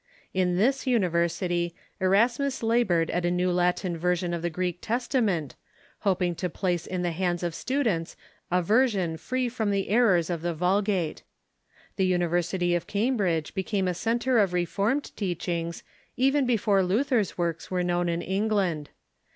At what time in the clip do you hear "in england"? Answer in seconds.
18.09-18.89